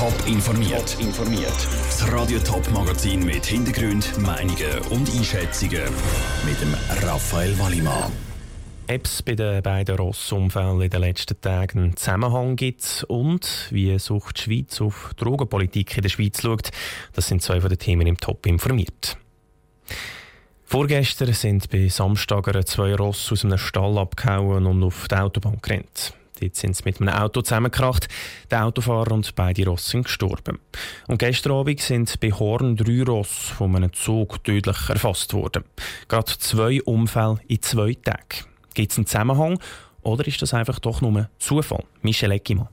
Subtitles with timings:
[0.00, 0.96] Top informiert.
[0.98, 1.68] informiert.
[1.84, 5.82] Das Radio Top Magazin mit Hintergrund, Meinungen und Einschätzungen
[6.46, 6.74] mit dem
[7.06, 8.10] Raphael Wallimann.
[8.90, 13.98] Ob es bei den beiden Rossumfällen in den letzten Tagen einen Zusammenhang gibt und wie
[13.98, 16.70] sucht die Schweiz auf Drogenpolitik in der Schweiz schaut,
[17.12, 19.18] das sind zwei von den Themen im Top informiert.
[20.64, 26.14] Vorgestern sind bei Samstagern zwei Ross aus einem Stall abgehauen und auf die Autobahn gerannt.
[26.40, 28.08] Dort sind sie mit einem Auto zusammengekracht.
[28.50, 30.58] Der Autofahrer und beide Ross sind gestorben.
[31.06, 35.64] Und gestern Abend sind bei Horn drei Ross von einem Zug tödlich erfasst worden.
[36.08, 38.46] Gerade zwei Unfälle in zwei Tagen.
[38.74, 39.58] Gibt es einen Zusammenhang
[40.02, 41.84] oder ist das einfach doch nur Zufall?
[42.02, 42.68] Michel Eckimann.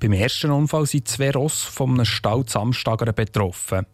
[0.00, 3.84] Beim ersten Unfall sind zwei Ross von einem Stall Samstagern betroffen.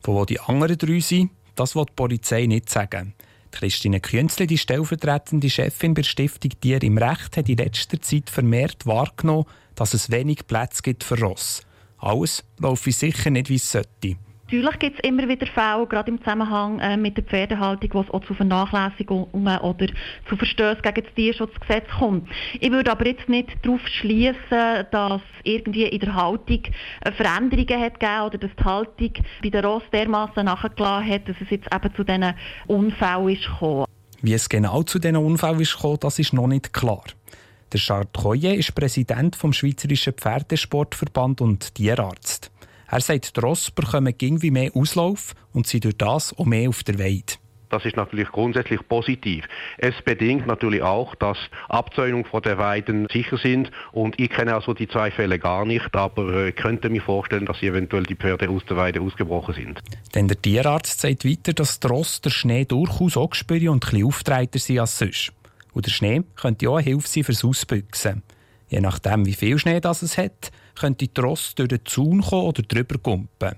[0.00, 3.14] Von wo die anderen drei sind, das will die Polizei nicht sagen.
[3.52, 8.86] Christine Künzli, die stellvertretende Chefin der Stiftung Tier im Recht, hat in letzter Zeit vermehrt
[8.86, 11.62] wahrgenommen, dass es wenig Plätze gibt für Ross.
[11.98, 14.16] Alles laufe sicher nicht, wie es sollte.
[14.52, 18.10] Natürlich gibt es immer wieder Fälle, gerade im Zusammenhang äh, mit der Pferdehaltung, wo es
[18.10, 19.86] auch zu Vernachlässigungen oder
[20.28, 22.28] zu Verstößen gegen das Tierschutzgesetz kommt.
[22.60, 26.64] Ich würde aber jetzt nicht darauf schließen, dass irgendwie in der Haltung
[27.00, 31.36] äh, Veränderungen hat gegeben oder dass die Haltung bei den Ross dermaßen nachgelassen hat, dass
[31.40, 32.34] es jetzt eben zu diesen
[32.66, 33.86] Unfällen ist gekommen.
[34.20, 37.04] Wie es genau zu diesen Unfällen ist gekommen, das ist noch nicht klar.
[37.72, 42.51] Der Charles Koye ist Präsident vom Schweizerischen Pferdesportverband und Tierarzt.
[42.92, 46.84] Er sagt, die Ross bekommen irgendwie mehr Auslauf und sind durch das auch mehr auf
[46.84, 47.36] der Weide.
[47.70, 49.46] Das ist natürlich grundsätzlich positiv.
[49.78, 51.38] Es bedingt natürlich auch, dass
[51.70, 53.70] Abzäunungen von der Weiden sicher sind.
[53.92, 57.62] Und ich kenne also die zwei Fälle gar nicht, aber äh, könnte mir vorstellen, dass
[57.62, 59.80] eventuell die Pferde aus der Weide ausgebrochen sind.
[60.14, 64.04] Denn der Tierarzt sagt weiter, dass die Ross der Schnee durchaus auch spüren und etwas
[64.04, 65.32] auftreiter sind als sonst.
[65.72, 68.22] Und der Schnee könnte auch eine Hilfe sein fürs Ausbüchsen.
[68.68, 72.46] Je nachdem, wie viel Schnee das es hat, könnte die Ross durch den Zaun kommen
[72.46, 73.56] oder drüber kumpen.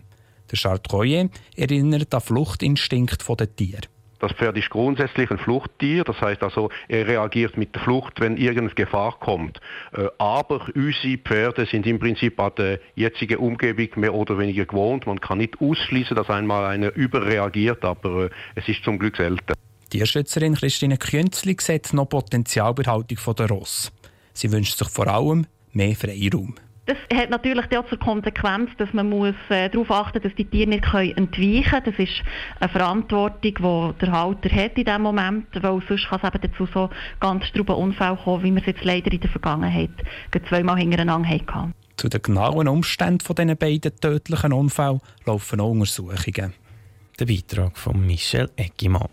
[0.51, 3.83] Der Chartroyer erinnert an den Fluchtinstinkt der Tiere.
[4.25, 8.39] Das Pferd ist grundsätzlich ein Fluchttier, das heißt also, er reagiert mit der Flucht, wenn
[8.39, 9.61] irgendeine Gefahr kommt.
[9.93, 15.07] Äh, aber unsere Pferde sind im Prinzip an der jetzigen Umgebung mehr oder weniger gewohnt.
[15.07, 19.53] Man kann nicht ausschließen, dass einmal einer überreagiert, aber äh, es ist zum Glück selten.
[19.93, 23.93] Die Tierschützerin Christine Künzli sieht noch Potenzial bei der Haltung der Ross.
[24.33, 26.55] Sie wünscht sich vor allem mehr Freiraum.
[26.87, 30.45] Das hat natürlich auch zur Konsequenz, dass man muss, äh, darauf achten muss, dass die
[30.45, 31.83] Tiere nicht entweichen können.
[31.87, 32.23] Das ist
[32.61, 36.67] eine Verantwortung, die der Halter hat in diesem Moment, weil sonst kann es eben dazu
[36.67, 36.91] so
[37.21, 39.91] ganz struben Unfall kommen, wie wir es jetzt leider in der Vergangenheit
[40.49, 41.73] zweimal hintereinander hatten.
[41.97, 46.53] Zu den genauen Umständen von diesen beiden tödlichen Unfällen laufen auch Untersuchungen.
[47.19, 49.09] Der Beitrag von Michel Eggimann.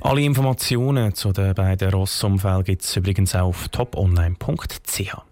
[0.00, 5.31] Alle Informationen zu den beiden Rossumfällen gibt es übrigens auch auf toponline.ch.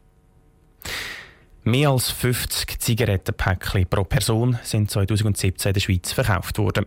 [1.71, 6.87] Mehr als 50 Zigarettenpäckchen pro Person sind 2017 in der Schweiz verkauft worden.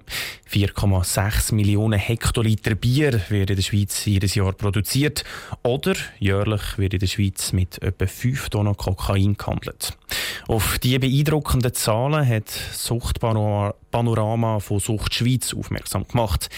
[0.52, 5.24] 4,6 Millionen Hektoliter Bier wird in der Schweiz jedes Jahr produziert
[5.62, 9.98] oder jährlich wird in der Schweiz mit etwa 5 Tonnen Kokain gehandelt.
[10.50, 16.50] Auf diese beeindruckenden Zahlen hat Suchtpanorama von Sucht Schweiz aufmerksam gemacht.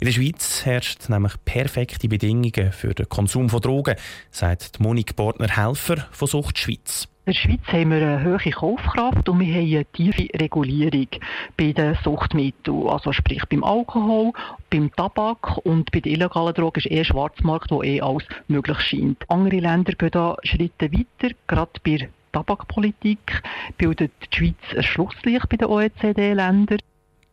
[0.00, 3.96] In der Schweiz herrscht nämlich perfekte Bedingungen für den Konsum von Drogen,
[4.30, 7.06] sagt Monique Bortner-Helfer von Sucht Schweiz.
[7.26, 11.08] In der Schweiz haben wir eine hohe Kaufkraft und wir haben eine tiefe Regulierung
[11.56, 12.86] bei den Suchtmitteln.
[12.86, 14.30] Also sprich beim Alkohol,
[14.70, 19.28] beim Tabak und bei den illegalen Drogen ist eher Schwarzmarkt, wo eh alles möglich scheint.
[19.28, 23.42] Andere Länder gehen da Schritte weiter, gerade bei der Tabakpolitik
[23.76, 26.78] bildet die Schweiz ein Schlusslicht bei den OECD-Ländern.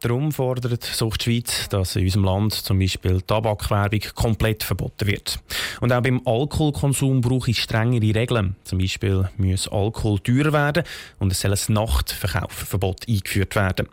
[0.03, 5.39] Darum fordert Sucht Schweiz, dass in unserem Land zum Beispiel Tabakwerbung komplett verboten wird.
[5.79, 8.57] Und auch beim Alkoholkonsum brauche ich strengere Regeln.
[8.65, 10.83] Zum Beispiel muss Alkohol teurer werden
[11.19, 13.87] und es soll ein Nachtverkaufverbot eingeführt werden.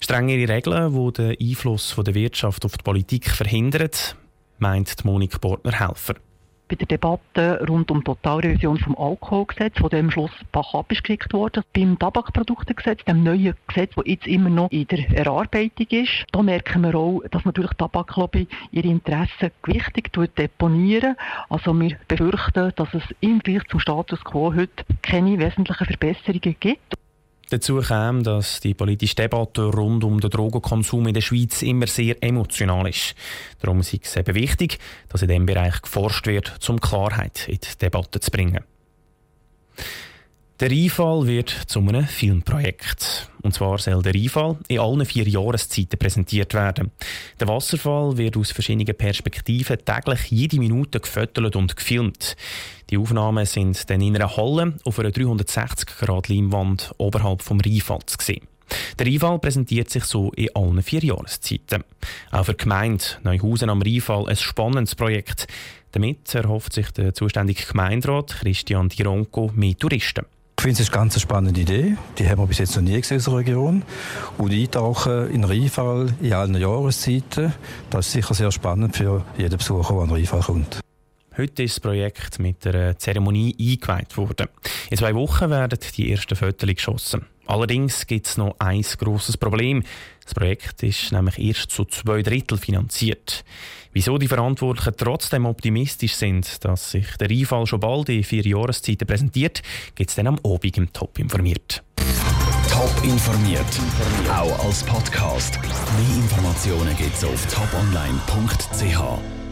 [0.00, 3.88] Strengere Regeln, die den Einfluss der Wirtschaft auf die Politik verhindern,
[4.58, 6.16] meint Monika Bortner-Helfer
[6.68, 11.62] bei der Debatte rund um die Totalrevision vom Alkoholgesetz, wo dem Schluss Bach abgeschickt wurde.
[11.74, 16.82] Beim Tabakproduktegesetz, dem neuen Gesetz, das jetzt immer noch in der Erarbeitung ist, da merken
[16.82, 21.16] wir auch, dass natürlich die Tabaklobby ihre Interessen gewichtig deponieren.
[21.48, 26.94] Also wir befürchten, dass es im Vergleich zum Status quo heute keine wesentlichen Verbesserungen gibt.
[27.50, 32.22] Dazu kam, dass die politische Debatte rund um den Drogenkonsum in der Schweiz immer sehr
[32.22, 33.14] emotional ist.
[33.60, 37.78] Darum ist es eben wichtig, dass in diesem Bereich geforscht wird, um Klarheit in die
[37.80, 38.64] Debatte zu bringen.
[40.60, 43.28] Der Rheinfall wird zu einem Filmprojekt.
[43.42, 46.92] Und zwar soll der Rheinfall in allen vier Jahreszeiten präsentiert werden.
[47.40, 52.36] Der Wasserfall wird aus verschiedenen Perspektiven täglich jede Minute gefüttert und gefilmt.
[52.88, 58.46] Die Aufnahmen sind dann in einer Halle auf einer 360-Grad-Leinwand oberhalb vom Rheinfalls gesehen.
[59.00, 61.82] Der Rheinfall präsentiert sich so in allen vier Jahreszeiten.
[62.30, 65.48] Auch für die Gemeinde Neuhausen am Rheinfall ein spannendes Projekt.
[65.90, 70.26] Damit erhofft sich der zuständige Gemeinderat Christian Dironco mehr Touristen.
[70.64, 71.98] Ich finde es eine ganz spannende Idee.
[72.16, 73.82] Die haben wir bis jetzt noch nie gesehen in unserer Region.
[74.38, 77.52] Und eintauchen in Rheinfall in allen Jahreszeiten,
[77.90, 80.83] das ist sicher sehr spannend für jeden Besucher, der an Rheinfall kommt.
[81.36, 84.46] Heute ist das Projekt mit einer Zeremonie eingeweiht worden.
[84.90, 87.26] In zwei Wochen werden die ersten Fotos geschossen.
[87.46, 89.82] Allerdings gibt es noch ein grosses Problem.
[90.22, 93.44] Das Projekt ist nämlich erst zu zwei Drittel finanziert.
[93.92, 99.06] Wieso die Verantwortlichen trotzdem optimistisch sind, dass sich der Einfall schon bald in vier Jahreszeiten
[99.06, 99.62] präsentiert,
[99.96, 101.82] gibt es dann am Abend im Top informiert.
[102.70, 103.66] Top informiert,
[104.30, 105.58] auch als Podcast.
[105.60, 109.43] Mehr Informationen gibt es auf toponline.ch.